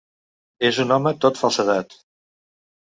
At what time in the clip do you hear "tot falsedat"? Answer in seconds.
1.27-1.97